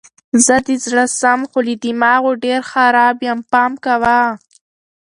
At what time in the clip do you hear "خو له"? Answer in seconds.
1.49-1.75